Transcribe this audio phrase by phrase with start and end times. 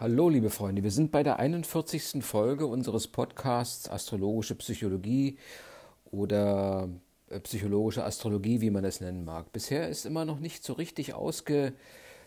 [0.00, 2.22] Hallo, liebe Freunde, wir sind bei der 41.
[2.24, 5.38] Folge unseres Podcasts Astrologische Psychologie
[6.12, 6.88] oder
[7.30, 9.50] äh, psychologische Astrologie, wie man es nennen mag.
[9.50, 11.72] Bisher ist immer noch nicht so richtig ausge,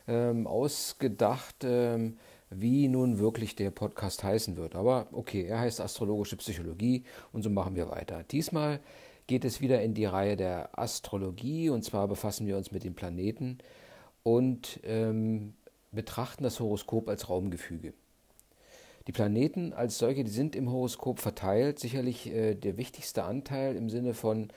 [0.05, 2.17] ähm, ausgedacht, ähm,
[2.49, 4.75] wie nun wirklich der Podcast heißen wird.
[4.75, 8.25] Aber okay, er heißt Astrologische Psychologie und so machen wir weiter.
[8.31, 8.81] Diesmal
[9.27, 12.95] geht es wieder in die Reihe der Astrologie und zwar befassen wir uns mit den
[12.95, 13.59] Planeten
[14.23, 15.53] und ähm,
[15.91, 17.93] betrachten das Horoskop als Raumgefüge.
[19.07, 21.79] Die Planeten als solche, die sind im Horoskop verteilt.
[21.79, 24.49] Sicherlich äh, der wichtigste Anteil im Sinne von,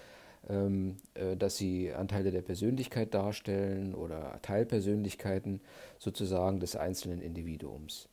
[0.48, 5.60] ähm, äh, dass sie Anteile der Persönlichkeit darstellen oder Teilpersönlichkeiten
[5.98, 8.08] sozusagen des einzelnen Individuums.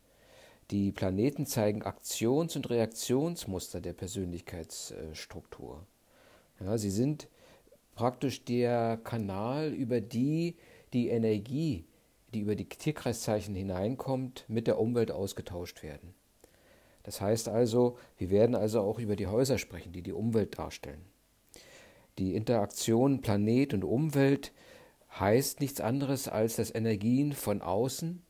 [0.71, 5.85] Die Planeten zeigen Aktions- und Reaktionsmuster der Persönlichkeitsstruktur.
[6.61, 7.27] Ja, sie sind
[7.93, 10.55] praktisch der Kanal, über die
[10.93, 11.85] die Energie
[12.33, 16.13] die über die Tierkreiszeichen hineinkommt, mit der Umwelt ausgetauscht werden.
[17.03, 21.01] Das heißt also, wir werden also auch über die Häuser sprechen, die die Umwelt darstellen.
[22.17, 24.51] Die Interaktion Planet und Umwelt
[25.19, 28.21] heißt nichts anderes, als dass Energien von außen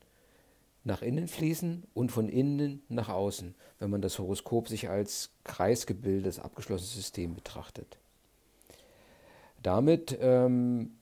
[0.84, 6.40] nach innen fließen und von innen nach außen, wenn man das Horoskop sich als kreisgebildetes,
[6.40, 7.98] abgeschlossenes System betrachtet.
[9.62, 10.98] Damit ähm,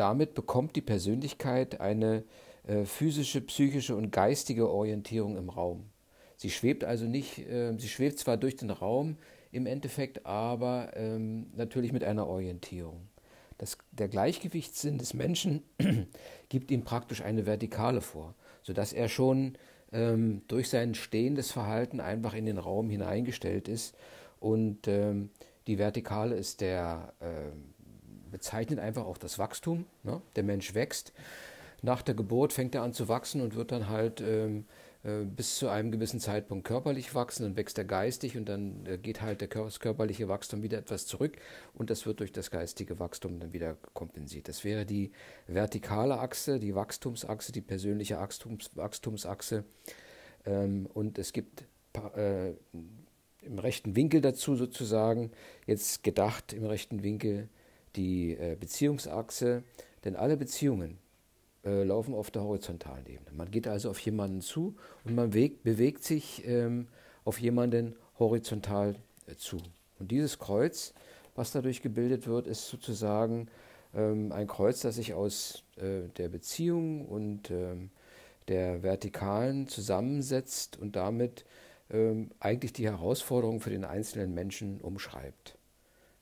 [0.00, 2.24] damit bekommt die Persönlichkeit eine
[2.66, 5.90] äh, physische, psychische und geistige Orientierung im Raum.
[6.38, 9.18] Sie schwebt also nicht, äh, sie schwebt zwar durch den Raum
[9.52, 13.08] im Endeffekt, aber ähm, natürlich mit einer Orientierung.
[13.58, 15.64] Das, der Gleichgewichtssinn des Menschen
[16.48, 19.58] gibt ihm praktisch eine Vertikale vor, sodass er schon
[19.92, 23.94] ähm, durch sein stehendes Verhalten einfach in den Raum hineingestellt ist.
[24.38, 25.28] Und ähm,
[25.66, 27.50] die Vertikale ist der, äh,
[28.30, 29.86] bezeichnet einfach auch das Wachstum.
[30.02, 30.20] Ne?
[30.36, 31.12] Der Mensch wächst.
[31.82, 34.66] Nach der Geburt fängt er an zu wachsen und wird dann halt ähm,
[35.02, 38.98] äh, bis zu einem gewissen Zeitpunkt körperlich wachsen, dann wächst er geistig und dann äh,
[38.98, 41.38] geht halt der, das körperliche Wachstum wieder etwas zurück
[41.72, 44.48] und das wird durch das geistige Wachstum dann wieder kompensiert.
[44.48, 45.12] Das wäre die
[45.46, 49.64] vertikale Achse, die Wachstumsachse, die persönliche Wachstums, Wachstumsachse
[50.44, 51.64] ähm, und es gibt
[52.14, 52.50] äh,
[53.42, 55.30] im rechten Winkel dazu sozusagen,
[55.66, 57.48] jetzt gedacht im rechten Winkel,
[57.96, 59.62] die äh, Beziehungsachse,
[60.04, 60.98] denn alle Beziehungen
[61.64, 63.30] äh, laufen auf der horizontalen Ebene.
[63.32, 66.88] Man geht also auf jemanden zu und man weg, bewegt sich ähm,
[67.24, 68.96] auf jemanden horizontal
[69.26, 69.58] äh, zu.
[69.98, 70.94] Und dieses Kreuz,
[71.34, 73.48] was dadurch gebildet wird, ist sozusagen
[73.94, 77.90] ähm, ein Kreuz, das sich aus äh, der Beziehung und ähm,
[78.48, 81.44] der Vertikalen zusammensetzt und damit
[81.90, 85.56] ähm, eigentlich die Herausforderung für den einzelnen Menschen umschreibt.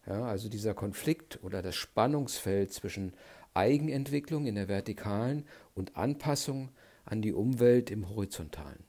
[0.09, 3.13] Ja, also dieser Konflikt oder das Spannungsfeld zwischen
[3.53, 6.71] Eigenentwicklung in der vertikalen und Anpassung
[7.05, 8.85] an die Umwelt im horizontalen.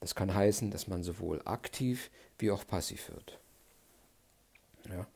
[0.00, 3.38] Das kann heißen, dass man sowohl aktiv wie auch passiv wird.
[4.90, 5.06] Ja.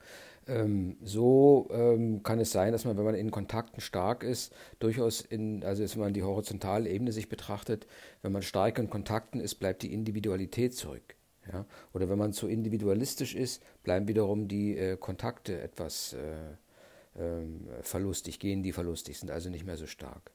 [0.46, 5.20] Ähm, so ähm, kann es sein, dass man, wenn man in Kontakten stark ist, durchaus
[5.20, 7.86] in, also wenn man die horizontale Ebene sich betrachtet,
[8.22, 11.17] wenn man stark in Kontakten ist, bleibt die Individualität zurück.
[11.52, 11.66] Ja?
[11.92, 18.38] Oder wenn man zu individualistisch ist, bleiben wiederum die äh, Kontakte etwas äh, äh, verlustig,
[18.38, 20.32] gehen die verlustig, sind also nicht mehr so stark.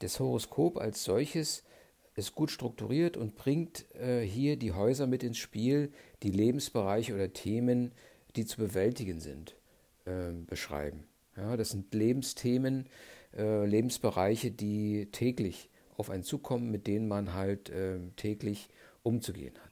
[0.00, 1.62] Das Horoskop als solches
[2.14, 5.92] ist gut strukturiert und bringt äh, hier die Häuser mit ins Spiel,
[6.22, 7.92] die Lebensbereiche oder Themen,
[8.36, 9.56] die zu bewältigen sind,
[10.06, 11.04] ähm, beschreiben.
[11.36, 12.86] Ja, das sind Lebensthemen,
[13.36, 18.68] äh, Lebensbereiche, die täglich auf einen zukommen, mit denen man halt ähm, täglich
[19.02, 19.71] umzugehen hat.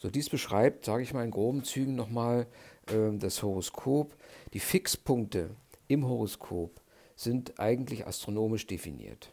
[0.00, 2.46] So, dies beschreibt, sage ich mal in groben Zügen nochmal,
[2.86, 4.16] äh, das Horoskop.
[4.54, 5.50] Die Fixpunkte
[5.88, 6.80] im Horoskop
[7.16, 9.30] sind eigentlich astronomisch definiert.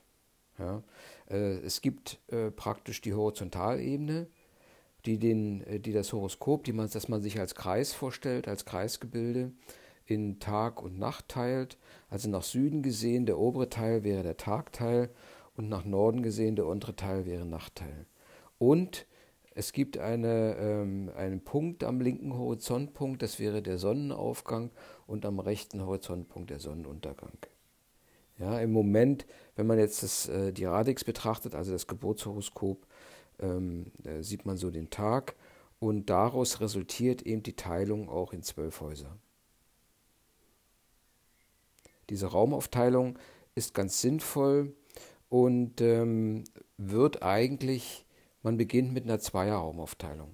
[0.59, 0.83] Ja?
[1.29, 4.28] Äh, es gibt äh, praktisch die Horizontalebene,
[5.05, 8.66] die, den, äh, die das Horoskop, die man, das man sich als Kreis vorstellt, als
[8.66, 9.53] Kreisgebilde,
[10.05, 11.78] in Tag und Nacht teilt.
[12.09, 15.11] Also nach Süden gesehen, der obere Teil wäre der Tagteil
[15.55, 18.05] und nach Norden gesehen, der untere Teil wäre Nachtteil.
[18.58, 19.05] Und
[19.58, 24.70] es gibt eine, ähm, einen Punkt am linken Horizontpunkt, das wäre der Sonnenaufgang,
[25.08, 27.40] und am rechten Horizontpunkt der Sonnenuntergang.
[28.38, 29.26] Ja, Im Moment,
[29.56, 32.86] wenn man jetzt das, äh, die Radix betrachtet, also das Geburtshoroskop,
[33.40, 35.36] ähm, sieht man so den Tag
[35.80, 39.18] und daraus resultiert eben die Teilung auch in zwölf Häuser.
[42.12, 43.18] Diese Raumaufteilung
[43.56, 44.76] ist ganz sinnvoll
[45.30, 46.44] und ähm,
[46.78, 48.07] wird eigentlich
[48.47, 50.29] man beginnt mit einer Zweierraumaufteilung.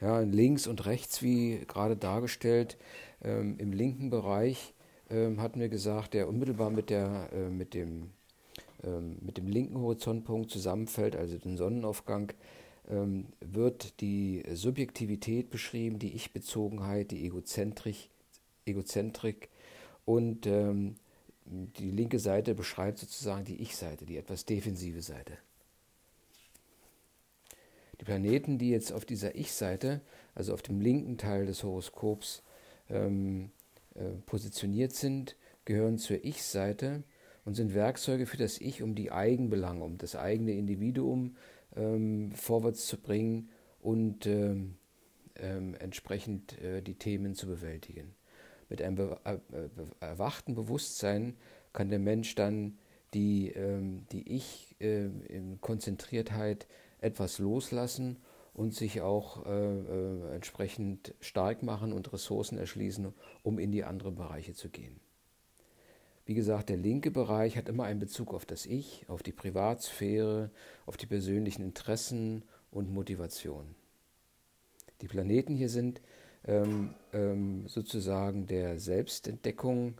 [0.00, 2.76] Ja, links und rechts, wie gerade dargestellt,
[3.20, 4.74] ähm, im linken Bereich
[5.10, 8.10] ähm, hatten wir gesagt, der unmittelbar mit, der, äh, mit dem
[8.84, 12.32] ähm, mit dem linken Horizontpunkt zusammenfällt, also den Sonnenaufgang,
[12.88, 18.08] ähm, wird die Subjektivität beschrieben, die Ich-Bezogenheit, die Egozentrik,
[18.66, 19.48] Egozentrik
[20.04, 20.94] und ähm,
[21.44, 25.38] die linke Seite beschreibt sozusagen die Ich-Seite, die etwas defensive Seite.
[28.00, 30.00] Die Planeten, die jetzt auf dieser Ich-Seite,
[30.34, 32.42] also auf dem linken Teil des Horoskops,
[32.88, 33.50] ähm,
[33.94, 37.02] äh, positioniert sind, gehören zur Ich-Seite
[37.44, 41.36] und sind Werkzeuge für das Ich, um die Eigenbelange, um das eigene Individuum
[41.76, 43.50] ähm, vorwärts zu bringen
[43.80, 44.76] und ähm,
[45.36, 48.14] ähm, entsprechend äh, die Themen zu bewältigen.
[48.68, 49.38] Mit einem be äh,
[50.00, 51.36] erwachten Bewusstsein
[51.72, 52.78] kann der Mensch dann
[53.14, 56.68] die, ähm, die Ich-Konzentriertheit ähm,
[57.00, 58.18] etwas loslassen
[58.54, 64.16] und sich auch äh, äh, entsprechend stark machen und Ressourcen erschließen, um in die anderen
[64.16, 65.00] Bereiche zu gehen.
[66.26, 70.50] Wie gesagt, der linke Bereich hat immer einen Bezug auf das Ich, auf die Privatsphäre,
[70.84, 73.74] auf die persönlichen Interessen und Motivation.
[75.00, 76.02] Die Planeten hier sind
[76.44, 79.94] ähm, ähm, sozusagen der Selbstentdeckung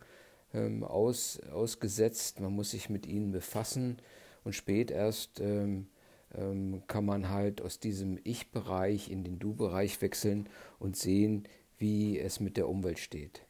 [0.53, 2.41] ähm, aus, ausgesetzt.
[2.41, 3.99] Man muss sich mit ihnen befassen
[4.45, 5.87] und spät erst ähm,
[6.35, 10.49] ähm, kann man halt aus diesem Ich-Bereich in den Du-Bereich wechseln
[10.79, 11.49] und sehen,
[11.79, 13.43] wie es mit der Umwelt steht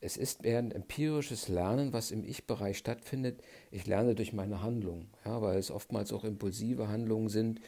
[0.00, 3.42] es ist eher ein empirisches Lernen, was im Ich-Bereich stattfindet.
[3.70, 7.60] Ich lerne durch meine Handlung, ja, weil es oftmals auch impulsive Handlungen sind.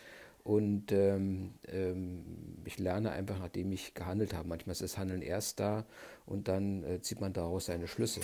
[0.45, 4.49] Und ähm, ähm, ich lerne einfach, nachdem ich gehandelt habe.
[4.49, 5.85] Manchmal ist das Handeln erst da
[6.27, 8.21] und dann äh, zieht man daraus seine Schlüsse.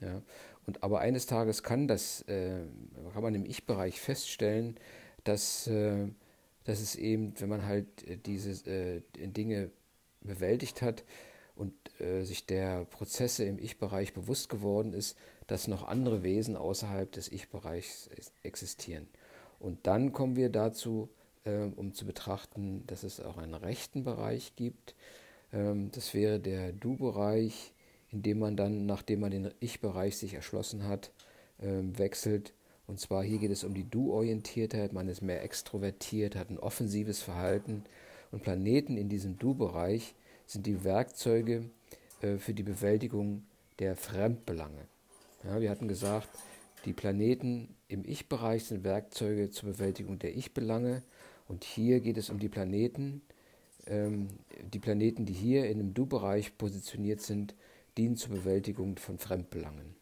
[0.00, 0.20] Ja.
[0.66, 2.60] Und aber eines Tages kann das, äh,
[3.12, 4.76] kann man im Ich-Bereich feststellen,
[5.24, 6.08] dass, äh,
[6.64, 9.70] dass es eben, wenn man halt äh, diese äh, Dinge
[10.22, 11.04] bewältigt hat,
[11.56, 15.16] und äh, sich der Prozesse im Ich-Bereich bewusst geworden ist,
[15.46, 18.10] dass noch andere Wesen außerhalb des Ich-Bereichs
[18.42, 19.08] existieren.
[19.58, 21.08] Und dann kommen wir dazu,
[21.44, 24.94] äh, um zu betrachten, dass es auch einen rechten Bereich gibt.
[25.52, 27.72] Ähm, das wäre der Du-Bereich,
[28.16, 31.10] in dem man dann, nachdem man den Ich-Bereich sich erschlossen hat,
[31.58, 32.54] äh, wechselt.
[32.86, 37.20] Und zwar hier geht es um die Du-Orientiertheit, man ist mehr extrovertiert, hat ein offensives
[37.20, 37.84] Verhalten.
[38.32, 40.14] Und Planeten in diesem Du-Bereich
[40.46, 41.68] sind die Werkzeuge
[42.22, 43.42] äh, für die Bewältigung
[43.80, 44.86] der Fremdbelange.
[45.44, 46.30] Ja, wir hatten gesagt,
[46.86, 51.02] die Planeten im Ich-Bereich sind Werkzeuge zur Bewältigung der Ich-Belange.
[51.48, 53.20] Und hier geht es um die Planeten.
[53.86, 54.28] Ähm,
[54.72, 57.54] die Planeten, die hier in dem Du-Bereich positioniert sind,
[57.96, 59.96] dienen zur Bewältigung von Fremdbelangen.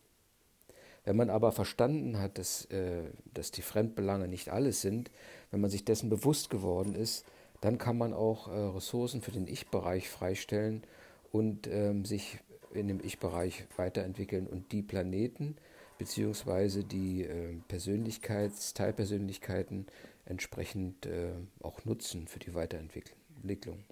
[1.04, 3.02] Wenn man aber verstanden hat, dass, äh,
[3.32, 5.10] dass die Fremdbelange nicht alles sind,
[5.50, 7.26] wenn man sich dessen bewusst geworden ist,
[7.60, 10.82] dann kann man auch äh, Ressourcen für den Ich-Bereich freistellen
[11.30, 12.38] und ähm, sich
[12.72, 15.56] in dem Ich-Bereich weiterentwickeln und die Planeten
[15.98, 16.82] bzw.
[16.82, 19.86] die äh, Persönlichkeits-, Teilpersönlichkeiten
[20.24, 21.32] entsprechend äh,
[21.62, 23.84] auch nutzen für die Weiterentwicklung.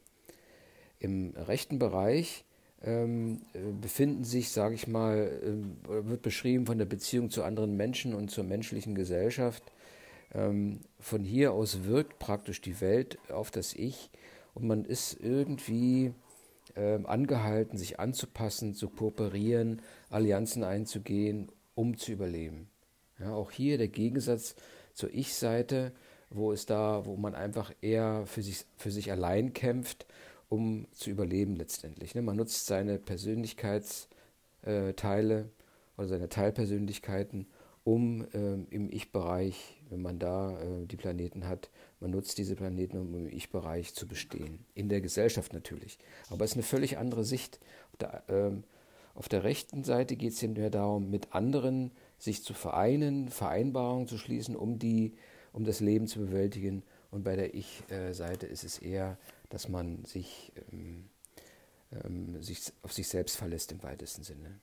[0.98, 2.44] Im rechten Bereich
[2.84, 7.76] ähm, äh, befinden sich, sage ich mal, äh, wird beschrieben von der Beziehung zu anderen
[7.76, 9.62] Menschen und zur menschlichen Gesellschaft
[10.34, 14.10] ähm, von hier aus wirkt praktisch die Welt auf das Ich
[14.54, 16.12] und man ist irgendwie
[16.76, 22.68] ähm, angehalten, sich anzupassen, zu kooperieren, Allianzen einzugehen, um zu überleben.
[23.18, 24.56] Ja, auch hier der Gegensatz
[24.94, 25.92] zur Ich-Seite,
[26.30, 30.06] wo es da, wo man einfach eher für sich, für sich allein kämpft,
[30.52, 32.14] um zu überleben letztendlich.
[32.14, 32.20] Ne?
[32.20, 35.44] Man nutzt seine Persönlichkeitsteile äh,
[35.96, 37.46] oder seine Teilpersönlichkeiten,
[37.84, 42.98] um ähm, im Ich-Bereich, wenn man da äh, die Planeten hat, man nutzt diese Planeten,
[42.98, 44.66] um im Ich-Bereich zu bestehen.
[44.74, 45.98] In der Gesellschaft natürlich.
[46.28, 47.58] Aber es ist eine völlig andere Sicht.
[47.92, 48.64] Auf der, ähm,
[49.14, 54.18] auf der rechten Seite geht es mehr darum, mit anderen sich zu vereinen, Vereinbarungen zu
[54.18, 55.14] schließen, um, die,
[55.54, 56.82] um das Leben zu bewältigen.
[57.10, 59.16] Und bei der Ich-Seite ist es eher,
[59.52, 61.10] dass man sich, ähm,
[61.92, 64.60] ähm, sich auf sich selbst verlässt im weitesten Sinne.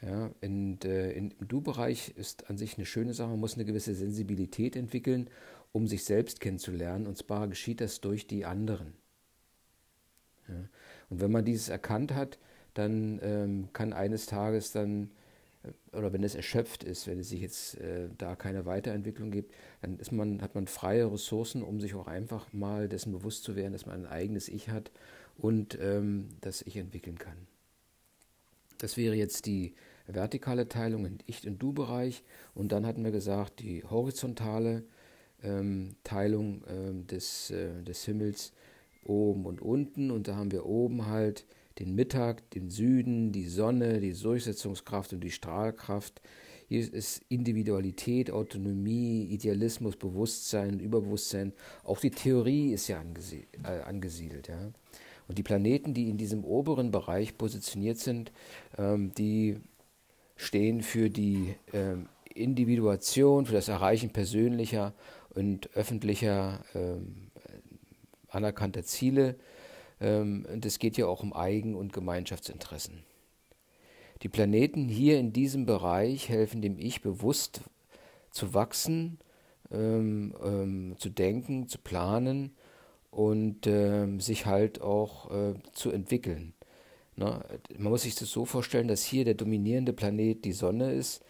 [0.00, 3.28] Ja, und, äh, Im Du-Bereich ist an sich eine schöne Sache.
[3.28, 5.28] Man muss eine gewisse Sensibilität entwickeln,
[5.70, 7.06] um sich selbst kennenzulernen.
[7.06, 8.94] Und zwar geschieht das durch die anderen.
[10.48, 10.68] Ja.
[11.10, 12.38] Und wenn man dieses erkannt hat,
[12.74, 15.10] dann ähm, kann eines Tages dann,
[15.92, 19.98] oder wenn es erschöpft ist, wenn es sich jetzt äh, da keine Weiterentwicklung gibt, dann
[19.98, 23.72] ist man, hat man freie Ressourcen, um sich auch einfach mal dessen bewusst zu werden,
[23.72, 24.90] dass man ein eigenes Ich hat
[25.36, 27.46] und ähm, das Ich entwickeln kann.
[28.78, 29.74] Das wäre jetzt die
[30.06, 32.24] vertikale Teilung in Ich- und Du-Bereich.
[32.54, 34.82] Und dann hatten wir gesagt, die horizontale
[35.42, 38.52] ähm, Teilung ähm, des, äh, des Himmels
[39.04, 40.10] oben und unten.
[40.10, 41.46] Und da haben wir oben halt
[41.78, 46.20] den Mittag, den Süden, die Sonne, die Durchsetzungskraft und die Strahlkraft.
[46.68, 51.52] Hier ist Individualität, Autonomie, Idealismus, Bewusstsein, Überbewusstsein.
[51.84, 53.02] Auch die Theorie ist ja
[53.64, 54.48] äh, angesiedelt.
[54.48, 54.70] Ja.
[55.28, 58.32] Und die Planeten, die in diesem oberen Bereich positioniert sind,
[58.78, 59.58] ähm, die
[60.36, 64.94] stehen für die ähm, Individuation, für das Erreichen persönlicher
[65.30, 67.30] und öffentlicher ähm,
[68.28, 69.36] anerkannter Ziele.
[70.02, 73.04] Ähm, und es geht ja auch um Eigen- und Gemeinschaftsinteressen.
[74.22, 77.62] Die Planeten hier in diesem Bereich helfen dem Ich bewusst
[78.30, 79.18] zu wachsen,
[79.70, 82.54] ähm, ähm, zu denken, zu planen
[83.10, 86.54] und ähm, sich halt auch äh, zu entwickeln.
[87.14, 87.44] Na,
[87.76, 91.22] man muss sich das so vorstellen, dass hier der dominierende Planet die Sonne ist,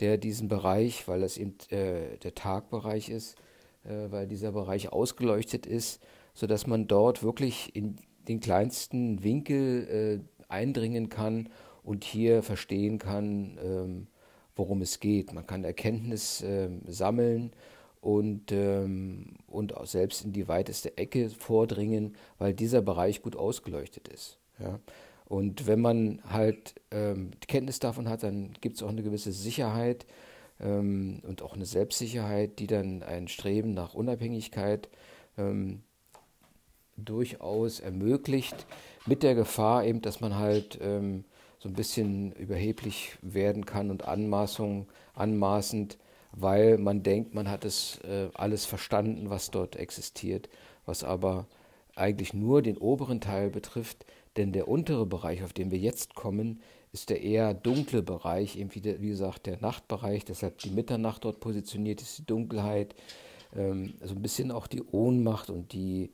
[0.00, 3.36] der diesen Bereich, weil das eben äh, der Tagbereich ist,
[3.84, 6.02] äh, weil dieser Bereich ausgeleuchtet ist,
[6.34, 7.96] sodass man dort wirklich in
[8.30, 11.48] den kleinsten Winkel äh, eindringen kann
[11.82, 14.06] und hier verstehen kann, ähm,
[14.54, 15.32] worum es geht.
[15.32, 17.52] Man kann Erkenntnis ähm, sammeln
[18.00, 24.06] und, ähm, und auch selbst in die weiteste Ecke vordringen, weil dieser Bereich gut ausgeleuchtet
[24.06, 24.38] ist.
[24.60, 24.78] Ja.
[25.24, 30.06] Und wenn man halt ähm, Kenntnis davon hat, dann gibt es auch eine gewisse Sicherheit
[30.60, 34.88] ähm, und auch eine Selbstsicherheit, die dann ein Streben nach Unabhängigkeit
[35.36, 35.82] ähm,
[37.04, 38.66] durchaus ermöglicht,
[39.06, 41.24] mit der Gefahr eben, dass man halt ähm,
[41.58, 45.98] so ein bisschen überheblich werden kann und Anmaßung, anmaßend,
[46.32, 50.48] weil man denkt, man hat es äh, alles verstanden, was dort existiert,
[50.86, 51.46] was aber
[51.96, 56.60] eigentlich nur den oberen Teil betrifft, denn der untere Bereich, auf den wir jetzt kommen,
[56.92, 61.24] ist der eher dunkle Bereich, eben wie, der, wie gesagt der Nachtbereich, deshalb die Mitternacht
[61.24, 62.94] dort positioniert ist, die Dunkelheit,
[63.54, 66.10] ähm, also ein bisschen auch die Ohnmacht und die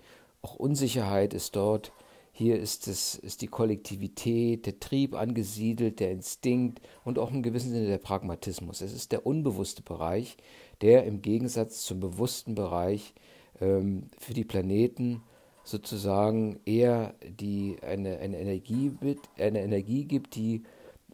[0.47, 1.91] auch Unsicherheit ist dort.
[2.31, 7.73] Hier ist, es, ist die Kollektivität, der Trieb angesiedelt, der Instinkt und auch im gewissen
[7.73, 8.81] Sinne der Pragmatismus.
[8.81, 10.37] Es ist der unbewusste Bereich,
[10.83, 13.13] der im Gegensatz zum bewussten Bereich
[13.61, 15.23] ähm, für die Planeten
[15.65, 18.93] sozusagen eher die, eine, eine, Energie,
[19.39, 20.63] eine Energie gibt, die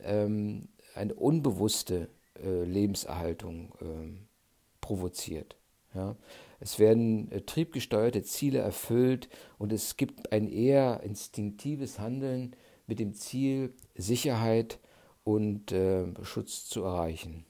[0.03, 2.11] ähm, eine unbewusste
[2.45, 4.27] äh, Lebenserhaltung ähm,
[4.83, 5.57] provoziert.
[5.95, 6.17] Ja?
[6.61, 12.55] Es werden äh, triebgesteuerte Ziele erfüllt und es gibt ein eher instinktives Handeln
[12.87, 14.79] mit dem Ziel, Sicherheit
[15.25, 17.45] und äh, Schutz zu erreichen.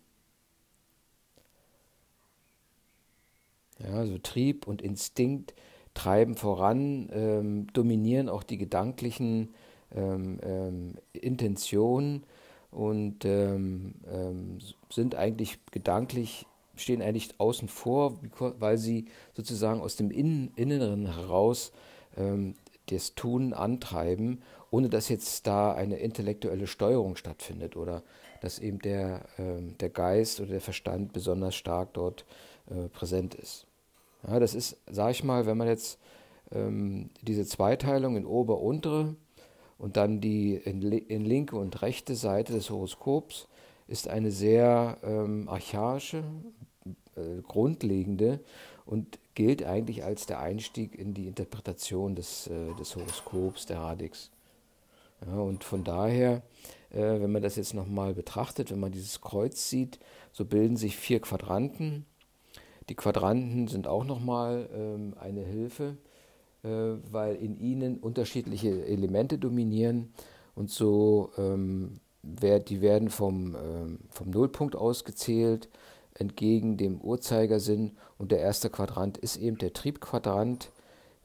[3.79, 5.55] Ja, also Trieb und Instinkt
[5.95, 9.55] treiben voran, ähm, dominieren auch die gedanklichen
[9.95, 12.25] ähm, ähm, Intentionen
[12.71, 14.59] und ähm, ähm,
[14.91, 16.47] sind eigentlich gedanklich,
[16.77, 21.73] stehen eigentlich außen vor, weil sie sozusagen aus dem Inneren heraus
[22.17, 22.55] ähm,
[22.87, 28.03] das Tun antreiben, ohne dass jetzt da eine intellektuelle Steuerung stattfindet oder
[28.41, 32.25] dass eben der, der Geist oder der Verstand besonders stark dort
[32.69, 33.67] äh, präsent ist.
[34.27, 35.99] Ja, das ist, sag ich mal, wenn man jetzt
[36.53, 39.17] ähm, diese Zweiteilung in ober, untere
[39.79, 43.49] und dann die in, in, linke und rechte Seite des Horoskops
[43.89, 46.23] ist eine sehr ähm, archaische,
[47.17, 48.41] äh, grundlegende
[48.85, 54.31] und gilt eigentlich als der Einstieg in die Interpretation des, äh, des Horoskops, der Radix.
[55.27, 56.43] Ja, und von daher,
[56.91, 59.99] äh, wenn man das jetzt nochmal betrachtet, wenn man dieses Kreuz sieht,
[60.33, 62.07] so bilden sich vier Quadranten
[62.89, 65.97] die Quadranten sind auch nochmal ähm, eine Hilfe,
[66.63, 70.13] äh, weil in ihnen unterschiedliche Elemente dominieren
[70.55, 75.69] und so ähm, die werden vom, ähm, vom Nullpunkt ausgezählt
[76.15, 80.71] entgegen dem Uhrzeigersinn und der erste Quadrant ist eben der Triebquadrant.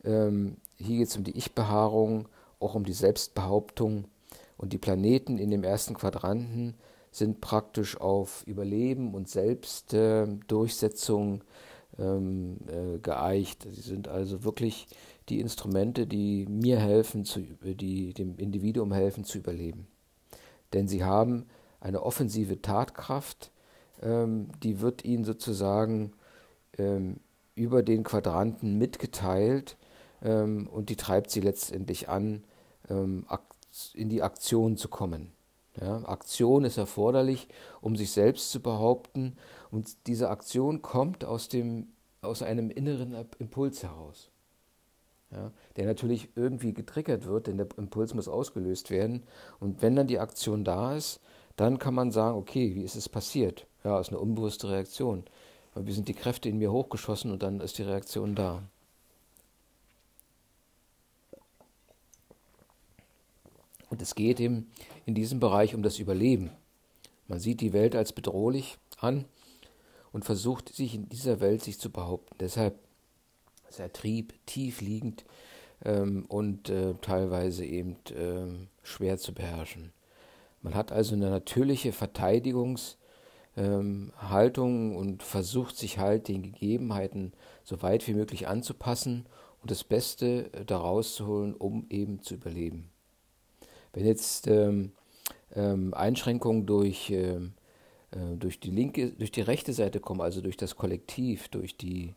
[0.03, 2.27] Ähm, hier geht es um die Ich-Behaarung,
[2.59, 4.05] auch um die Selbstbehauptung
[4.57, 6.75] und die Planeten in dem ersten Quadranten
[7.11, 11.43] sind praktisch auf Überleben und Selbstdurchsetzung
[11.97, 13.67] ähm, äh, geeicht.
[13.69, 14.87] Sie sind also wirklich
[15.29, 19.87] die Instrumente, die mir helfen, zu, die dem Individuum helfen zu überleben.
[20.73, 21.45] Denn sie haben
[21.79, 23.51] eine offensive Tatkraft,
[24.01, 26.13] ähm, die wird ihnen sozusagen
[26.77, 27.17] ähm,
[27.55, 29.77] über den Quadranten mitgeteilt
[30.21, 32.43] ähm, und die treibt sie letztendlich an,
[32.89, 33.25] ähm,
[33.93, 35.31] in die Aktion zu kommen.
[35.79, 37.47] Ja, Aktion ist erforderlich,
[37.81, 39.37] um sich selbst zu behaupten.
[39.69, 41.89] Und diese Aktion kommt aus, dem,
[42.21, 44.31] aus einem inneren Impuls heraus.
[45.29, 49.23] Ja, der natürlich irgendwie getriggert wird, denn der Impuls muss ausgelöst werden.
[49.59, 51.19] Und wenn dann die Aktion da ist,
[51.57, 53.67] dann kann man sagen, okay, wie ist es passiert?
[53.83, 55.25] Ja, ist eine unbewusste Reaktion.
[55.75, 58.63] Wie sind die Kräfte in mir hochgeschossen und dann ist die Reaktion da.
[63.89, 64.71] Und es geht eben
[65.05, 66.51] in diesem Bereich um das Überleben.
[67.27, 69.25] Man sieht die Welt als bedrohlich an
[70.11, 72.35] und versucht sich in dieser Welt sich zu behaupten.
[72.39, 72.77] Deshalb
[73.69, 75.25] ist der Trieb tief liegend
[75.83, 79.91] ähm, und äh, teilweise eben äh, schwer zu beherrschen.
[80.61, 87.33] Man hat also eine natürliche Verteidigungshaltung ähm, und versucht sich halt den Gegebenheiten
[87.63, 89.25] so weit wie möglich anzupassen
[89.61, 92.89] und das Beste äh, daraus zu holen, um eben zu überleben.
[93.93, 94.91] Wenn jetzt ähm,
[95.55, 97.53] ähm, Einschränkungen durch, ähm,
[98.11, 102.15] äh, durch die linke, durch die rechte Seite kommen, also durch das Kollektiv, durch die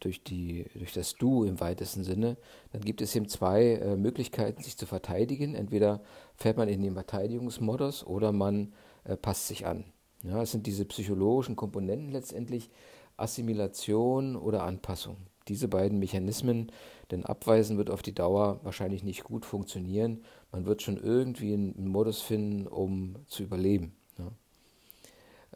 [0.00, 2.36] durch, die, durch das Du im weitesten Sinne,
[2.72, 5.54] dann gibt es eben zwei äh, Möglichkeiten, sich zu verteidigen.
[5.54, 6.02] Entweder
[6.36, 8.72] fährt man in den Verteidigungsmodus oder man
[9.04, 9.84] äh, passt sich an.
[10.22, 12.70] Ja, es sind diese psychologischen Komponenten letztendlich
[13.16, 15.16] Assimilation oder Anpassung.
[15.48, 16.70] Diese beiden Mechanismen,
[17.10, 20.22] denn Abweisen wird auf die Dauer wahrscheinlich nicht gut funktionieren.
[20.52, 23.92] Man wird schon irgendwie einen Modus finden, um zu überleben.
[24.18, 24.30] Ja.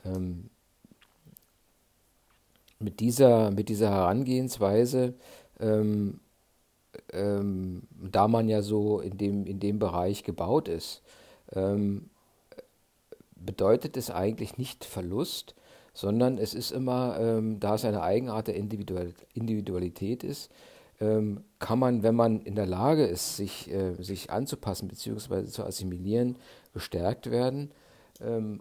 [0.04, 0.49] Ähm,
[2.83, 5.15] mit dieser, mit dieser Herangehensweise,
[5.61, 6.21] ähm,
[7.12, 11.03] ähm, da man ja so in dem, in dem Bereich gebaut ist,
[11.53, 12.11] ähm,
[13.35, 15.55] bedeutet es eigentlich nicht Verlust,
[15.95, 20.51] sondern es ist immer, ähm, da es eine Eigenart der Individualität ist,
[21.01, 25.47] ähm, kann man, wenn man in der Lage ist, sich, äh, sich anzupassen bzw.
[25.47, 26.37] zu assimilieren,
[26.73, 27.73] gestärkt werden
[28.21, 28.61] ähm,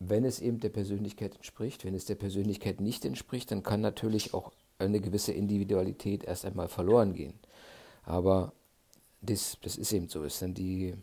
[0.00, 1.84] wenn es eben der Persönlichkeit entspricht.
[1.84, 6.68] Wenn es der Persönlichkeit nicht entspricht, dann kann natürlich auch eine gewisse Individualität erst einmal
[6.68, 7.38] verloren gehen.
[8.02, 8.52] Aber
[9.20, 10.24] das, das ist eben so.
[10.24, 10.94] Ist dann die,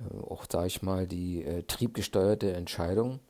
[0.00, 3.20] äh, auch sage ich mal, die äh, triebgesteuerte Entscheidung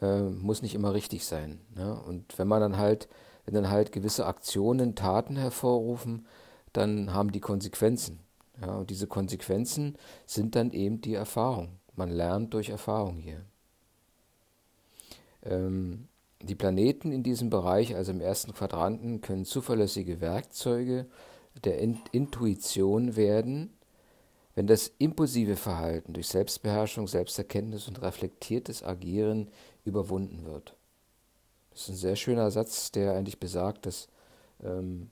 [0.00, 1.60] äh, muss nicht immer richtig sein.
[1.74, 2.00] Ne?
[2.00, 3.08] Und wenn man dann halt,
[3.44, 6.26] wenn dann halt gewisse Aktionen, Taten hervorrufen,
[6.72, 8.20] dann haben die Konsequenzen.
[8.60, 8.76] Ja?
[8.76, 11.80] Und diese Konsequenzen sind dann eben die Erfahrung.
[11.96, 13.44] Man lernt durch Erfahrung hier.
[15.44, 16.08] Ähm,
[16.40, 21.06] die Planeten in diesem Bereich, also im ersten Quadranten, können zuverlässige Werkzeuge
[21.64, 23.70] der Intuition werden,
[24.54, 29.48] wenn das impulsive Verhalten durch Selbstbeherrschung, Selbsterkenntnis und reflektiertes Agieren
[29.84, 30.74] überwunden wird.
[31.70, 34.08] Das ist ein sehr schöner Satz, der eigentlich besagt, dass
[34.62, 35.10] ähm,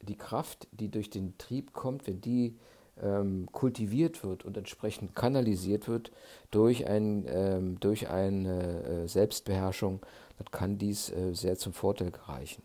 [0.00, 2.56] die Kraft, die durch den Trieb kommt, wenn die
[3.02, 6.10] ähm, kultiviert wird und entsprechend kanalisiert wird
[6.50, 10.00] durch, ein, ähm, durch eine äh, Selbstbeherrschung,
[10.38, 12.62] dann kann dies äh, sehr zum Vorteil gereichen.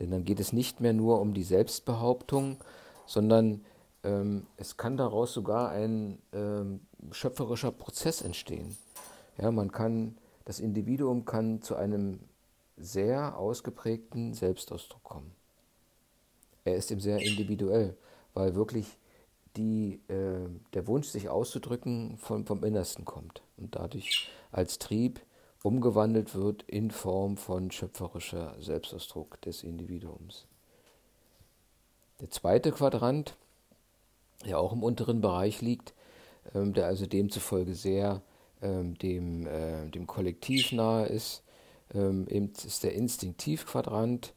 [0.00, 2.58] Denn dann geht es nicht mehr nur um die Selbstbehauptung,
[3.06, 3.64] sondern
[4.02, 6.80] ähm, es kann daraus sogar ein ähm,
[7.12, 8.76] schöpferischer Prozess entstehen.
[9.40, 12.20] Ja, man kann, das Individuum kann zu einem
[12.76, 15.30] sehr ausgeprägten Selbstausdruck kommen.
[16.64, 17.96] Er ist eben sehr individuell,
[18.32, 18.86] weil wirklich
[19.56, 25.20] die, äh, der Wunsch, sich auszudrücken, vom, vom Innersten kommt und dadurch als Trieb
[25.62, 30.46] umgewandelt wird in Form von schöpferischer Selbstausdruck des Individuums.
[32.20, 33.36] Der zweite Quadrant,
[34.44, 35.94] der auch im unteren Bereich liegt,
[36.54, 38.22] ähm, der also demzufolge sehr
[38.62, 41.42] ähm, dem, äh, dem Kollektiv nahe ist,
[41.94, 44.34] ähm, ist der Instinktivquadrant,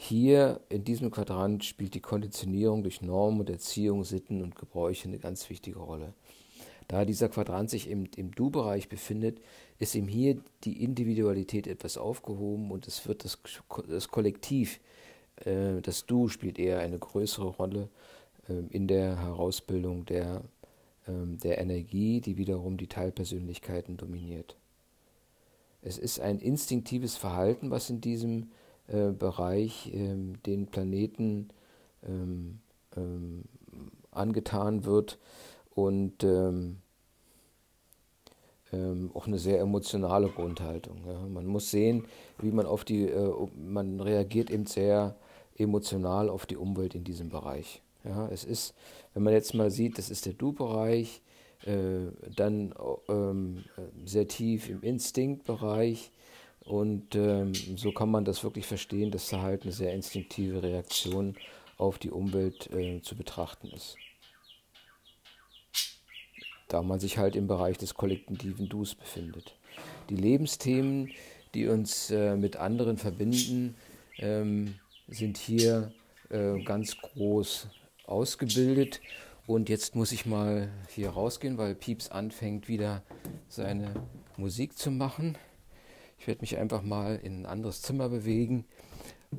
[0.00, 5.18] hier in diesem Quadrant spielt die Konditionierung durch Normen und Erziehung, Sitten und Gebräuche eine
[5.18, 6.14] ganz wichtige Rolle.
[6.86, 9.40] Da dieser Quadrant sich im, im Du-Bereich befindet,
[9.80, 13.40] ist ihm hier die Individualität etwas aufgehoben und es wird das,
[13.88, 14.78] das Kollektiv,
[15.44, 17.88] äh, das Du spielt eher eine größere Rolle
[18.48, 20.44] äh, in der Herausbildung der,
[21.08, 21.10] äh,
[21.42, 24.56] der Energie, die wiederum die Teilpersönlichkeiten dominiert.
[25.82, 28.52] Es ist ein instinktives Verhalten, was in diesem
[28.88, 31.48] äh, Bereich ähm, den Planeten
[32.06, 32.60] ähm,
[32.96, 33.44] ähm,
[34.10, 35.18] angetan wird
[35.74, 36.78] und ähm,
[38.72, 40.98] ähm, auch eine sehr emotionale Grundhaltung.
[41.06, 41.20] Ja.
[41.26, 42.06] Man muss sehen,
[42.38, 45.16] wie man auf die, äh, man reagiert eben sehr
[45.56, 47.82] emotional auf die Umwelt in diesem Bereich.
[48.04, 48.74] Ja, es ist,
[49.14, 51.22] wenn man jetzt mal sieht, das ist der Du-Bereich,
[51.64, 52.74] äh, dann
[53.08, 53.64] ähm,
[54.04, 56.12] sehr tief im Instinktbereich,
[56.68, 61.34] und ähm, so kann man das wirklich verstehen, dass da halt eine sehr instinktive Reaktion
[61.78, 63.96] auf die Umwelt äh, zu betrachten ist.
[66.68, 69.54] Da man sich halt im Bereich des kollektiven Dus befindet.
[70.10, 71.10] Die Lebensthemen,
[71.54, 73.74] die uns äh, mit anderen verbinden,
[74.18, 74.74] ähm,
[75.06, 75.90] sind hier
[76.28, 77.68] äh, ganz groß
[78.04, 79.00] ausgebildet.
[79.46, 83.02] Und jetzt muss ich mal hier rausgehen, weil Pieps anfängt wieder
[83.48, 83.94] seine
[84.36, 85.38] Musik zu machen.
[86.18, 88.64] Ich werde mich einfach mal in ein anderes Zimmer bewegen,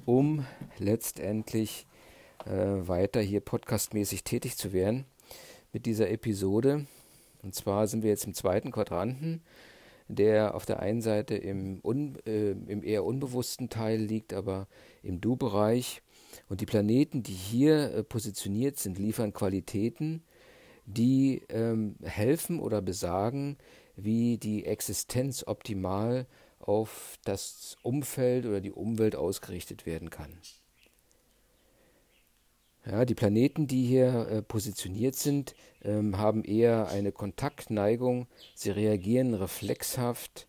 [0.06, 0.46] um
[0.78, 1.86] letztendlich
[2.46, 5.06] äh, weiter hier podcastmäßig tätig zu werden.
[5.72, 6.86] mit dieser Episode.
[7.44, 9.42] Und zwar sind wir jetzt im zweiten Quadranten,
[10.08, 14.68] der auf der einen Seite im, un, äh, im eher unbewussten Teil liegt, aber
[15.04, 16.02] im Du-Bereich.
[16.48, 20.24] Und die Planeten, die hier äh, positioniert sind, liefern Qualitäten,
[20.86, 23.58] die ähm, helfen oder besagen,
[23.96, 26.26] wie die Existenz optimal
[26.60, 30.38] auf das Umfeld oder die Umwelt ausgerichtet werden kann.
[32.86, 38.28] Ja, die Planeten, die hier äh, positioniert sind, ähm, haben eher eine Kontaktneigung.
[38.56, 40.48] Sie reagieren reflexhaft,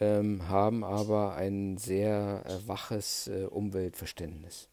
[0.00, 4.68] ähm, haben aber ein sehr äh, waches äh, Umweltverständnis.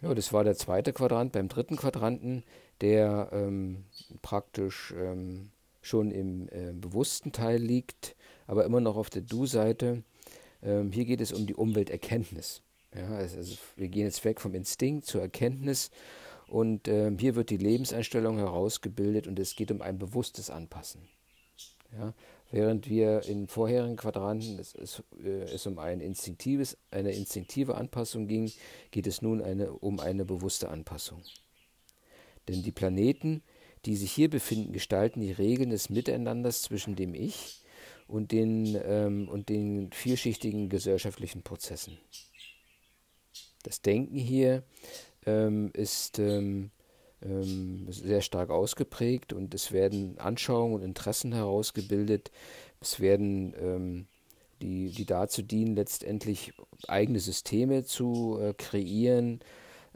[0.00, 1.32] Ja, das war der zweite Quadrant.
[1.32, 2.42] Beim dritten Quadranten,
[2.80, 3.84] der ähm,
[4.20, 10.02] praktisch ähm, schon im äh, bewussten Teil liegt, aber immer noch auf der Du-Seite.
[10.62, 12.62] Ähm, hier geht es um die Umwelterkenntnis.
[12.94, 15.90] Ja, also, also wir gehen jetzt weg vom Instinkt zur Erkenntnis
[16.48, 21.08] und äh, hier wird die Lebenseinstellung herausgebildet und es geht um ein bewusstes Anpassen.
[21.96, 22.14] Ja,
[22.50, 28.26] während wir in vorherigen Quadranten es, es, äh, es um ein instinktives, eine instinktive Anpassung
[28.28, 28.52] ging,
[28.90, 31.22] geht es nun eine, um eine bewusste Anpassung.
[32.48, 33.42] Denn die Planeten,
[33.84, 37.61] die sich hier befinden, gestalten die Regeln des Miteinanders zwischen dem Ich
[38.12, 41.96] und den, ähm, und den vielschichtigen gesellschaftlichen Prozessen.
[43.62, 44.64] Das Denken hier
[45.24, 46.70] ähm, ist ähm,
[47.22, 52.30] ähm, sehr stark ausgeprägt und es werden Anschauungen und Interessen herausgebildet.
[52.82, 54.06] Es werden ähm,
[54.60, 56.52] die, die dazu dienen, letztendlich
[56.88, 59.40] eigene Systeme zu äh, kreieren.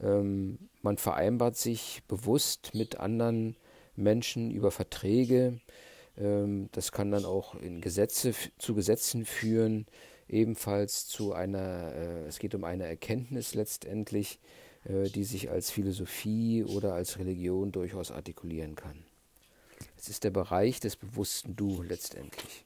[0.02, 3.56] Ähm, man vereinbart sich bewusst mit anderen
[3.94, 5.60] Menschen über Verträge.
[6.18, 9.86] Ähm, das kann dann auch in Gesetze, zu Gesetzen führen
[10.28, 14.38] ebenfalls zu einer, äh, es geht um eine Erkenntnis letztendlich,
[14.84, 19.04] äh, die sich als Philosophie oder als Religion durchaus artikulieren kann.
[19.96, 22.64] Es ist der Bereich des bewussten Du letztendlich.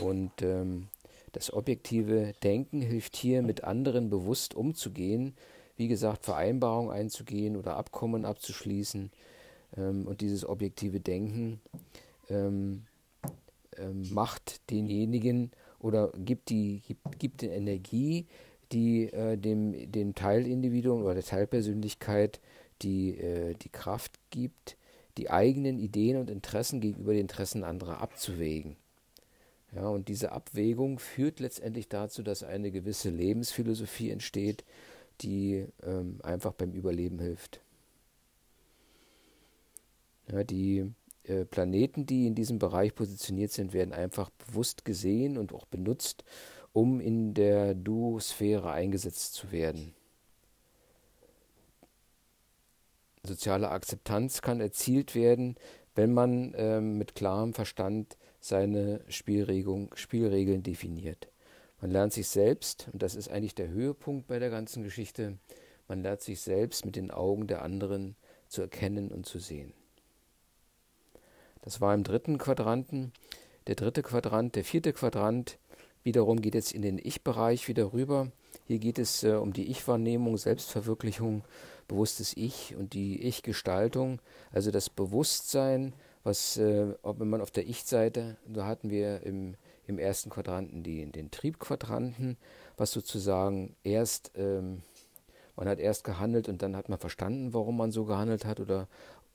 [0.00, 0.88] Und ähm,
[1.32, 5.34] das objektive Denken hilft hier, mit anderen bewusst umzugehen,
[5.76, 9.10] wie gesagt, Vereinbarungen einzugehen oder Abkommen abzuschließen.
[9.76, 11.60] Ähm, und dieses objektive Denken
[12.28, 12.86] ähm,
[13.76, 18.26] ähm macht denjenigen oder gibt die gibt, gibt die Energie,
[18.72, 22.40] die äh, dem, dem Teilindividuum oder der Teilpersönlichkeit
[22.82, 24.76] die, äh, die Kraft gibt,
[25.16, 28.76] die eigenen Ideen und Interessen gegenüber den Interessen anderer abzuwägen.
[29.74, 34.64] Ja, und diese Abwägung führt letztendlich dazu, dass eine gewisse Lebensphilosophie entsteht,
[35.20, 37.60] die ähm, einfach beim Überleben hilft.
[40.30, 40.90] Ja, die
[41.28, 46.24] äh, Planeten, die in diesem Bereich positioniert sind, werden einfach bewusst gesehen und auch benutzt,
[46.72, 49.94] um in der Duosphäre eingesetzt zu werden.
[53.22, 55.56] Soziale Akzeptanz kann erzielt werden,
[55.94, 61.28] wenn man äh, mit klarem Verstand seine Spielregeln definiert.
[61.80, 65.38] Man lernt sich selbst, und das ist eigentlich der Höhepunkt bei der ganzen Geschichte,
[65.88, 68.16] man lernt sich selbst mit den Augen der anderen
[68.48, 69.72] zu erkennen und zu sehen.
[71.62, 73.12] Das war im dritten Quadranten.
[73.66, 75.58] Der dritte Quadrant, der vierte Quadrant
[76.02, 78.32] wiederum geht jetzt in den Ich-Bereich wieder rüber.
[78.64, 81.44] Hier geht es äh, um die Ich-Wahrnehmung, Selbstverwirklichung,
[81.86, 84.20] bewusstes Ich und die Ich-Gestaltung,
[84.52, 89.98] also das Bewusstsein, was, äh, wenn man auf der Ich-Seite, da hatten wir im, im
[89.98, 92.36] ersten Quadranten die, den Triebquadranten,
[92.76, 94.82] was sozusagen erst, ähm,
[95.56, 98.86] man hat erst gehandelt und dann hat man verstanden, warum man so gehandelt hat oder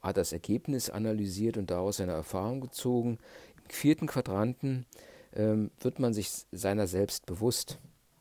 [0.03, 3.17] hat das Ergebnis analysiert und daraus seine Erfahrung gezogen.
[3.63, 4.85] Im vierten Quadranten
[5.33, 7.79] ähm, wird man sich seiner selbst bewusst.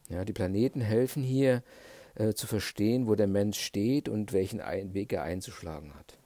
[0.08, 1.62] Ja, die Planeten helfen hier
[2.14, 6.18] äh, zu verstehen, wo der Mensch steht und welchen ein Weg er einzuschlagen hat.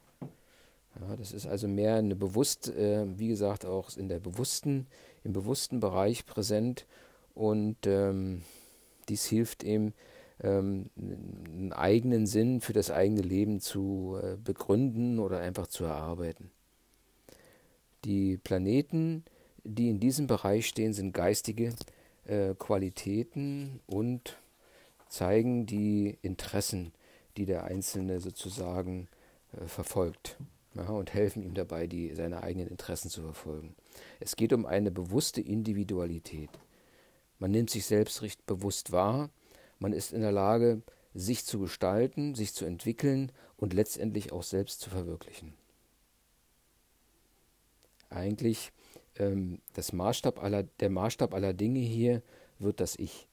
[1.00, 4.86] Ja, das ist also mehr eine bewusst, äh, wie gesagt, auch in der bewussten,
[5.24, 6.86] im bewussten Bereich präsent
[7.34, 8.42] und ähm,
[9.08, 9.92] dies hilft ihm,
[10.42, 16.50] ähm, einen eigenen Sinn für das eigene Leben zu äh, begründen oder einfach zu erarbeiten.
[18.04, 19.24] Die Planeten,
[19.64, 21.74] die in diesem Bereich stehen, sind geistige
[22.26, 24.36] äh, Qualitäten und
[25.08, 26.92] zeigen die Interessen,
[27.36, 29.08] die der Einzelne sozusagen
[29.52, 30.36] äh, verfolgt
[30.74, 33.74] und helfen ihm dabei, die, seine eigenen Interessen zu verfolgen.
[34.20, 36.50] Es geht um eine bewusste Individualität.
[37.38, 39.30] Man nimmt sich selbst recht bewusst wahr
[39.78, 40.82] man ist in der Lage,
[41.14, 45.54] sich zu gestalten, sich zu entwickeln und letztendlich auch selbst zu verwirklichen.
[48.10, 48.72] Eigentlich
[49.18, 52.22] ähm, das Maßstab aller, der Maßstab aller Dinge hier
[52.58, 53.26] wird das Ich.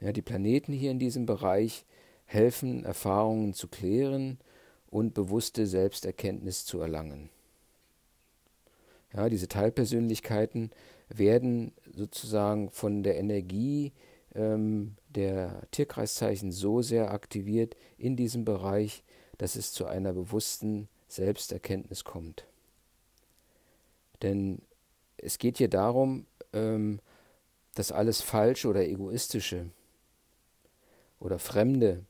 [0.00, 1.84] Ja, die Planeten hier in diesem Bereich
[2.24, 4.38] helfen, Erfahrungen zu klären
[4.90, 7.30] und bewusste Selbsterkenntnis zu erlangen.
[9.12, 10.70] Ja, diese Teilpersönlichkeiten
[11.08, 13.92] werden sozusagen von der Energie
[14.34, 19.02] ähm, der Tierkreiszeichen so sehr aktiviert in diesem Bereich,
[19.38, 22.46] dass es zu einer bewussten Selbsterkenntnis kommt.
[24.22, 24.62] Denn
[25.16, 27.00] es geht hier darum, ähm,
[27.74, 29.66] dass alles Falsche oder Egoistische
[31.20, 32.04] oder Fremde,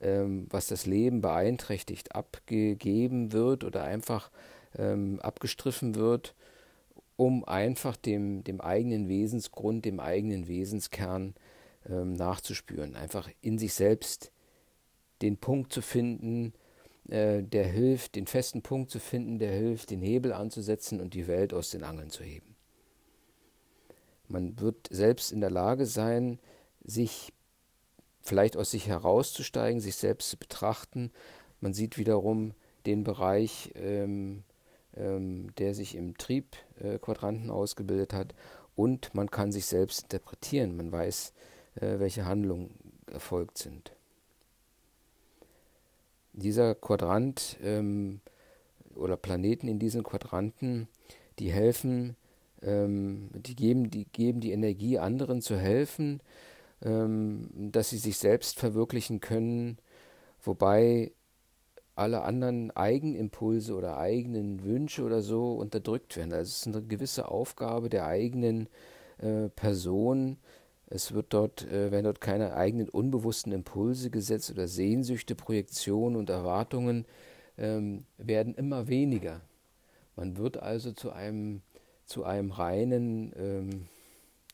[0.00, 4.30] ähm, was das Leben beeinträchtigt, abgegeben wird oder einfach
[4.76, 6.34] ähm, abgestriffen wird,
[7.16, 11.34] um einfach dem, dem eigenen Wesensgrund, dem eigenen Wesenskern
[11.88, 12.96] ähm, nachzuspüren.
[12.96, 14.30] Einfach in sich selbst
[15.22, 16.52] den Punkt zu finden,
[17.08, 21.26] äh, der hilft, den festen Punkt zu finden, der hilft, den Hebel anzusetzen und die
[21.26, 22.56] Welt aus den Angeln zu heben.
[24.28, 26.40] Man wird selbst in der Lage sein,
[26.84, 27.32] sich
[28.20, 31.12] vielleicht aus sich herauszusteigen, sich selbst zu betrachten.
[31.60, 32.54] Man sieht wiederum
[32.86, 34.42] den Bereich, ähm,
[34.96, 38.34] ähm, der sich im Triebquadranten äh, ausgebildet hat
[38.74, 40.76] und man kann sich selbst interpretieren.
[40.76, 41.32] Man weiß,
[41.80, 42.70] welche Handlungen
[43.12, 43.92] erfolgt sind.
[46.32, 48.20] Dieser Quadrant ähm,
[48.94, 50.88] oder Planeten in diesen Quadranten,
[51.38, 52.16] die helfen,
[52.62, 56.20] ähm, die, geben, die geben die Energie, anderen zu helfen,
[56.82, 59.78] ähm, dass sie sich selbst verwirklichen können,
[60.42, 61.12] wobei
[61.94, 66.34] alle anderen Eigenimpulse oder eigenen Wünsche oder so unterdrückt werden.
[66.34, 68.68] Also es ist eine gewisse Aufgabe der eigenen
[69.18, 70.36] äh, Person.
[70.88, 76.30] Es wird dort, äh, werden dort keine eigenen unbewussten Impulse gesetzt oder Sehnsüchte, Projektionen und
[76.30, 77.06] Erwartungen
[77.58, 79.40] ähm, werden immer weniger.
[80.14, 81.62] Man wird also zu einem,
[82.04, 83.88] zu einem reinen ähm,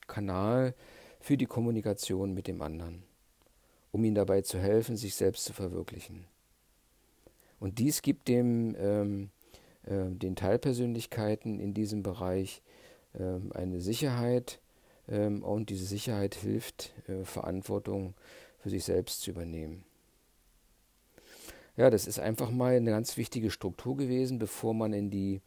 [0.06, 0.74] Kanal
[1.20, 3.02] für die Kommunikation mit dem anderen,
[3.92, 6.24] um ihm dabei zu helfen, sich selbst zu verwirklichen.
[7.60, 9.30] Und dies gibt dem, ähm,
[9.84, 12.62] äh, den Teilpersönlichkeiten in diesem Bereich
[13.18, 14.58] ähm, eine Sicherheit
[15.12, 18.14] ähm, und diese Sicherheit hilft, äh, Verantwortung
[18.58, 19.84] für sich selbst zu übernehmen.
[21.76, 25.40] Ja, das ist einfach mal eine ganz wichtige Struktur gewesen, bevor man in die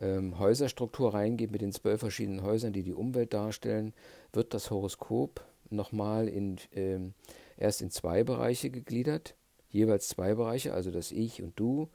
[0.00, 3.92] ähm, Häuserstruktur reingeht mit den zwölf verschiedenen Häusern, die die Umwelt darstellen,
[4.32, 7.12] wird das Horoskop nochmal in, ähm,
[7.58, 9.34] erst in zwei Bereiche gegliedert
[9.72, 11.88] jeweils zwei Bereiche, also das Ich und Du,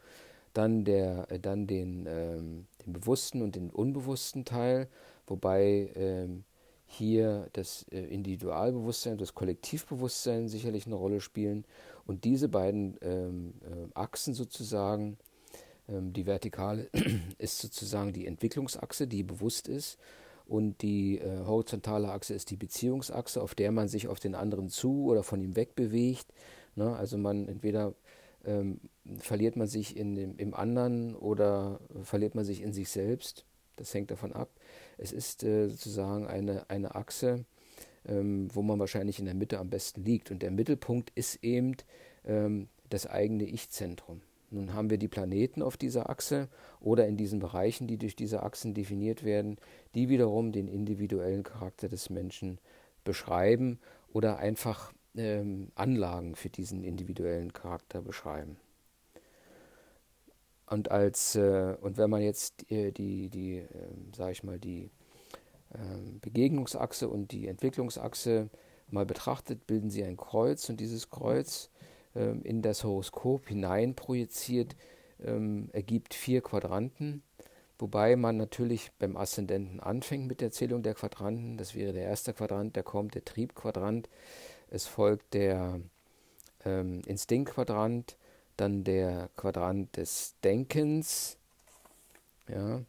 [0.54, 4.88] dann, der, äh, dann den, ähm, den bewussten und den unbewussten Teil,
[5.28, 6.44] wobei ähm,
[6.88, 11.66] hier das äh, Individualbewusstsein das Kollektivbewusstsein sicherlich eine Rolle spielen.
[12.06, 15.18] Und diese beiden ähm, äh, Achsen sozusagen,
[15.90, 16.90] ähm, die vertikale
[17.38, 20.00] ist sozusagen die Entwicklungsachse, die bewusst ist.
[20.46, 24.70] Und die äh, horizontale Achse ist die Beziehungsachse, auf der man sich auf den anderen
[24.70, 26.28] zu oder von ihm wegbewegt.
[26.76, 26.96] Ne?
[26.96, 27.96] Also man entweder
[28.46, 28.80] ähm,
[29.20, 33.46] verliert man sich in dem, im anderen oder verliert man sich in sich selbst.
[33.76, 34.50] Das hängt davon ab.
[34.98, 37.46] Es ist äh, sozusagen eine, eine Achse,
[38.06, 40.32] ähm, wo man wahrscheinlich in der Mitte am besten liegt.
[40.32, 41.76] Und der Mittelpunkt ist eben
[42.26, 44.22] ähm, das eigene Ich-Zentrum.
[44.50, 46.48] Nun haben wir die Planeten auf dieser Achse
[46.80, 49.58] oder in diesen Bereichen, die durch diese Achsen definiert werden,
[49.94, 52.60] die wiederum den individuellen Charakter des Menschen
[53.04, 53.80] beschreiben
[54.14, 58.58] oder einfach ähm, Anlagen für diesen individuellen Charakter beschreiben.
[60.70, 63.66] Und als äh, und wenn man jetzt äh, die, die, äh,
[64.16, 64.92] sage ich mal, die
[65.74, 68.50] ähm, Begegnungsachse und die Entwicklungsachse
[68.90, 71.70] mal betrachtet, bilden sie ein Kreuz und dieses Kreuz
[72.16, 74.76] ähm, in das Horoskop hinein projiziert
[75.24, 77.24] ähm, ergibt vier Quadranten,
[77.80, 81.58] wobei man natürlich beim Aszendenten anfängt mit der Zählung der Quadranten.
[81.58, 84.10] Das wäre der erste Quadrant, der kommt, der Triebquadrant.
[84.70, 85.80] Es folgt der
[86.66, 88.18] ähm, Instinktquadrant,
[88.58, 91.38] dann der Quadrant des Denkens
[92.48, 92.82] ja,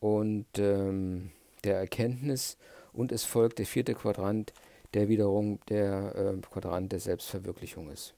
[0.00, 1.30] und ähm,
[1.64, 2.56] der Erkenntnis
[2.92, 4.52] und es folgt der vierte Quadrant,
[4.94, 8.14] der wiederum der äh, Quadrant der Selbstverwirklichung ist.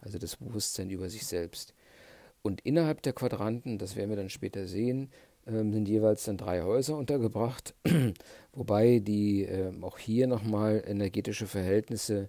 [0.00, 1.72] Also das Bewusstsein über sich selbst.
[2.42, 5.10] Und innerhalb der Quadranten, das werden wir dann später sehen,
[5.46, 7.74] ähm, sind jeweils dann drei Häuser untergebracht,
[8.52, 12.28] wobei die ähm, auch hier nochmal energetische Verhältnisse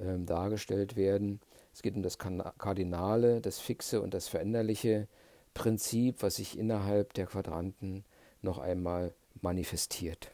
[0.00, 1.40] ähm, dargestellt werden.
[1.72, 5.08] Es geht um das Kardinale, das Fixe und das Veränderliche
[5.54, 8.04] Prinzip, was sich innerhalb der Quadranten
[8.40, 10.30] noch einmal manifestiert.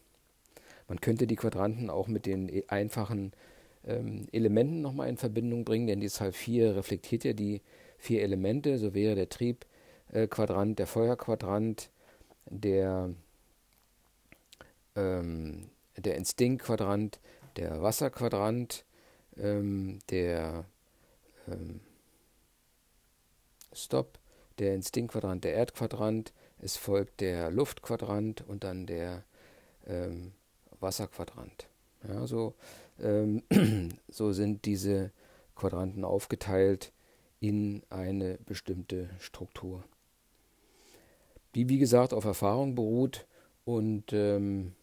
[0.88, 3.32] Man könnte die Quadranten auch mit den e-, einfachen
[3.86, 7.60] ähm, Elementen nochmal in Verbindung bringen, denn die Zahl 4 reflektiert ja die
[7.98, 8.78] vier Elemente.
[8.78, 11.90] So wäre der Triebquadrant, äh, der Feuerquadrant,
[12.46, 13.10] der,
[14.96, 17.18] ähm, der Instinktquadrant,
[17.56, 18.84] der Wasserquadrant,
[19.36, 20.64] ähm, der
[21.50, 21.80] ähm,
[23.72, 24.18] Stop,
[24.58, 29.24] der Instinktquadrant, der Erdquadrant, es folgt der Luftquadrant und dann der
[29.86, 30.32] ähm,
[30.80, 31.68] Wasserquadrant.
[32.06, 32.54] Ja, so,
[33.00, 33.42] ähm,
[34.08, 35.12] so sind diese
[35.54, 36.92] Quadranten aufgeteilt
[37.40, 39.84] in eine bestimmte Struktur,
[41.54, 43.26] die wie gesagt auf Erfahrung beruht
[43.64, 44.74] und ähm,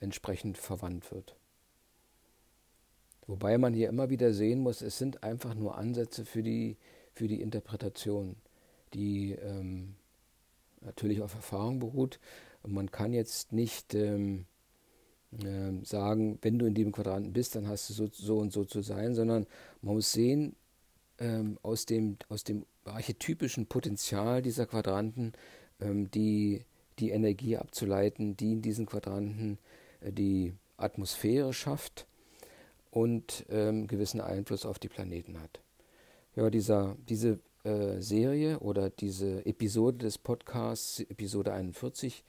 [0.00, 1.36] entsprechend verwandt wird.
[3.26, 6.76] Wobei man hier immer wieder sehen muss, es sind einfach nur Ansätze für die,
[7.12, 8.36] für die Interpretation,
[8.94, 9.94] die ähm,
[10.80, 12.20] natürlich auf Erfahrung beruht.
[12.62, 14.46] Und man kann jetzt nicht ähm,
[15.32, 18.64] äh, sagen, wenn du in dem Quadranten bist, dann hast du so, so und so
[18.64, 19.46] zu sein, sondern
[19.82, 20.54] man muss sehen,
[21.18, 25.32] ähm, aus, dem, aus dem archetypischen Potenzial dieser Quadranten
[25.80, 26.64] ähm, die,
[26.98, 29.58] die Energie abzuleiten, die in diesen Quadranten
[30.00, 32.06] äh, die Atmosphäre schafft
[32.96, 35.60] und ähm, gewissen Einfluss auf die Planeten hat.
[36.34, 42.24] Ja, dieser, diese äh, Serie oder diese Episode des Podcasts, Episode 41,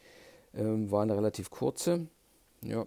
[0.53, 2.08] ähm, war eine relativ kurze.
[2.62, 2.86] Ja,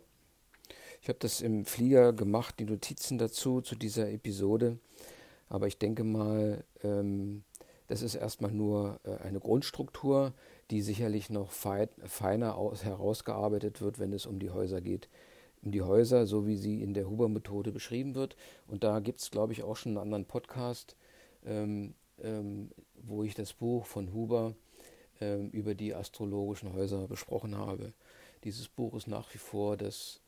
[1.00, 4.76] ich habe das im Flieger gemacht, die Notizen dazu, zu dieser Episode.
[5.48, 7.44] Aber ich denke mal, ähm,
[7.86, 10.34] das ist erstmal nur äh, eine Grundstruktur,
[10.70, 15.08] die sicherlich noch feiner aus, herausgearbeitet wird, wenn es um die Häuser geht
[15.62, 18.36] um die Häuser, so wie sie in der Huber-Methode beschrieben wird.
[18.66, 20.96] Und da gibt es, glaube ich, auch schon einen anderen Podcast,
[21.44, 24.54] ähm, ähm, wo ich das Buch von Huber
[25.20, 27.92] ähm, über die astrologischen Häuser besprochen habe.
[28.44, 30.20] Dieses Buch ist nach wie vor das,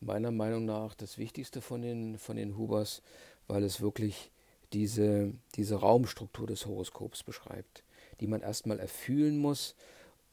[0.00, 3.02] meiner Meinung nach, das Wichtigste von den, von den Hubers,
[3.48, 4.30] weil es wirklich
[4.72, 7.82] diese, diese Raumstruktur des Horoskops beschreibt,
[8.20, 9.74] die man erstmal erfühlen muss.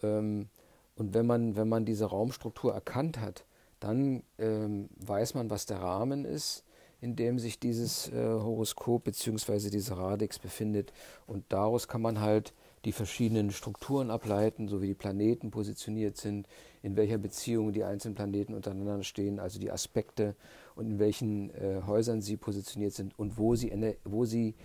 [0.02, 0.50] Ähm,
[0.96, 3.46] und wenn man, wenn man diese Raumstruktur erkannt hat,
[3.84, 6.64] dann ähm, weiß man, was der Rahmen ist,
[7.02, 9.70] in dem sich dieses äh, Horoskop bzw.
[9.70, 10.94] diese Radix befindet.
[11.28, 12.54] Und daraus kann man halt
[12.86, 16.48] die verschiedenen Strukturen ableiten, so wie die Planeten positioniert sind,
[16.82, 20.36] in welcher Beziehung die einzelnen Planeten untereinander stehen, also die Aspekte
[20.76, 23.72] und in welchen äh, Häusern sie positioniert sind und wo sie,
[24.04, 24.56] wo sie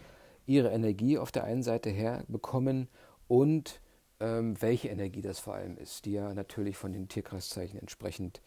[0.46, 2.88] ihre Energie auf der einen Seite herbekommen
[3.28, 3.80] und
[4.20, 8.40] ähm, welche Energie das vor allem ist, die ja natürlich von den Tierkreiszeichen entsprechend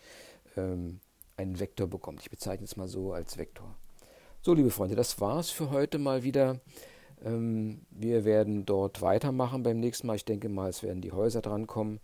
[0.58, 1.00] ähm,
[1.38, 2.22] einen Vektor bekommt.
[2.22, 3.76] Ich bezeichne es mal so als Vektor.
[4.42, 6.60] So, liebe Freunde, das war's für heute mal wieder.
[7.24, 10.16] Ähm, wir werden dort weitermachen beim nächsten Mal.
[10.16, 12.00] Ich denke mal, es werden die Häuser drankommen.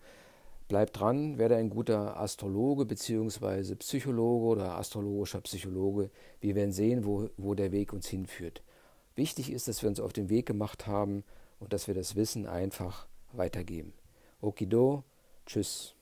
[0.67, 3.75] Bleibt dran, werde ein guter Astrologe bzw.
[3.75, 6.09] Psychologe oder astrologischer Psychologe.
[6.41, 8.61] Wir werden sehen, wo, wo der Weg uns hinführt.
[9.15, 11.23] Wichtig ist, dass wir uns auf den Weg gemacht haben
[11.59, 13.93] und dass wir das Wissen einfach weitergeben.
[14.41, 15.03] Okido,
[15.45, 15.96] tschüss.